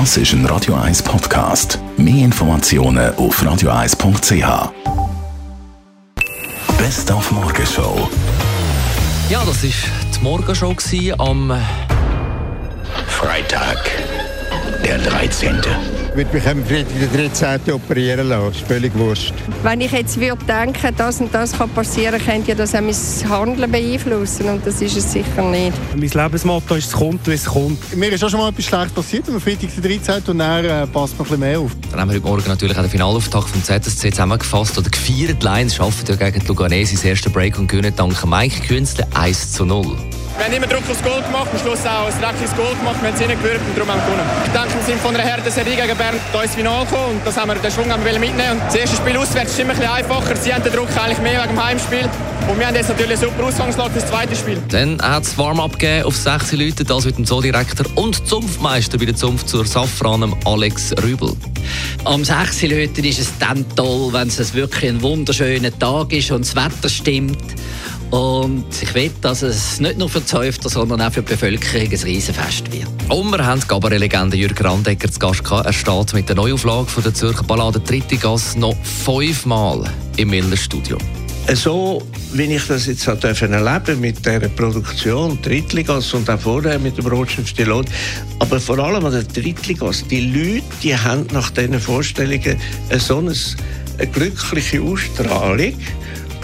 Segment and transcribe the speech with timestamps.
[0.00, 1.78] Das ist ein Radio 1 Podcast.
[1.96, 4.72] Mehr Informationen auf radio1.ch.
[6.76, 8.10] Best auf Morgenshow.
[9.30, 10.74] Ja, das war die Morgenshow
[11.18, 11.56] am
[13.06, 13.88] Freitag,
[15.04, 15.56] der 13.
[16.14, 17.74] würde mich am Freitag den 13.
[17.74, 18.46] operieren lassen.
[18.46, 19.34] Das ist völlig wurscht.
[19.62, 22.94] Wenn ich jetzt würde denken, das und das kann passieren, könnte ja das auch mein
[23.30, 25.72] Handeln beeinflussen und das ist es sicher nicht.
[25.94, 27.96] Mein Lebensmotto ist, es kommt, wie es kommt.
[27.96, 30.22] Mir ist auch schon mal etwas Schlechtes passiert am Freitag den 13.
[30.26, 31.72] und dann äh, passt man ein bisschen mehr auf.
[31.90, 35.42] Dann haben wir heute Morgen natürlich auch den Finalauftakt vom ZSC zusammengefasst oder gefeiert.
[35.42, 39.52] Lions schaffen ja gegen die Luganese das erste Break und gewinnen dank Mike Künzle 1
[39.52, 39.96] zu 0.
[40.36, 42.98] Wir haben immer Druck aufs Goal gemacht, am Schluss auch ein dreckiges Goal gemacht.
[43.00, 44.28] Wir haben es gewürgt und darum haben wir gewonnen.
[44.44, 47.26] Ich denke, wir sind von einer harten Serie gegen Bern da ins Finale gekommen und
[47.26, 48.58] das haben wir, den Schwung haben wir mitnehmen.
[48.58, 50.34] Und das erste Spiel auswärts ist immer ein bisschen einfacher.
[50.34, 52.10] Sie haben den Druck eigentlich mehr wegen dem Heimspiel.
[52.48, 54.62] Und wir haben jetzt natürlich eine super Ausgangslage für das zweite Spiel.
[54.68, 59.06] Dann hat es Warm-up gegeben auf 16 Leute, das mit dem Zoodirektor und Zunftmeister bei
[59.06, 61.32] der Zunft zur Safran, Alex Rübel.
[62.04, 66.42] Am 6 Leuten ist es dann toll, wenn es wirklich ein wunderschöner Tag ist und
[66.42, 67.42] das Wetter stimmt.
[68.10, 71.90] Und ich will, dass es nicht nur für die Zäufter, sondern auch für die Bevölkerung
[71.90, 72.88] ein Riesenfest wird.
[73.08, 75.66] Und wir haben die Gabaret-Legende Jürg Randecker zu Gast gehabt.
[75.66, 79.84] Er steht mit der Neuauflage von der Zürcher Ballade «Dritte Gasse» noch fünfmal
[80.18, 80.98] im Miller Studio.
[81.54, 82.02] so
[82.34, 87.50] wie ich das jetzt erleben mit der Produktion Drittligas und auch vorher mit dem Rotstift
[87.50, 87.86] Stillot,
[88.40, 92.56] aber vor allem an der Drittligas, die Leute, die haben nach diesen Vorstellungen
[92.98, 93.32] so eine,
[93.98, 95.74] eine glückliche Ausstrahlung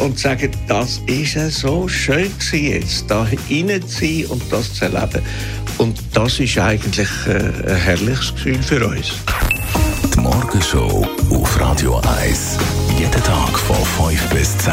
[0.00, 4.84] und sagen, das ist so schön gewesen, jetzt da rein zu sein und das zu
[4.86, 5.22] erleben.
[5.78, 9.12] Und das ist eigentlich äh, ein herrliches Gefühl für uns.
[10.14, 12.58] Die Morgenshow auf Radio 1.
[12.98, 14.72] Jeden Tag von 5 bis 10.